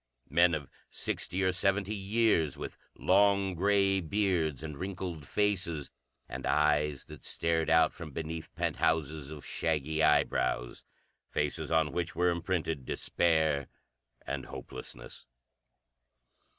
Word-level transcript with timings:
Men 0.31 0.55
of 0.55 0.67
sixty 0.89 1.43
or 1.43 1.51
seventy, 1.51 1.93
years, 1.93 2.57
with 2.57 2.75
long, 2.97 3.53
gray 3.53 3.99
beards 4.01 4.63
and 4.63 4.75
wrinkled 4.75 5.27
faces, 5.27 5.91
and 6.27 6.43
eyes 6.47 7.05
that 7.05 7.23
stared 7.23 7.69
out 7.69 7.93
from 7.93 8.09
beneath 8.09 8.51
penthouses 8.55 9.29
of 9.29 9.45
shaggy 9.45 10.01
eyebrows. 10.01 10.83
Faces 11.29 11.69
on 11.71 11.91
which 11.91 12.15
were 12.15 12.31
imprinted 12.31 12.83
despair 12.83 13.67
and 14.25 14.47
hopelessness. 14.47 15.27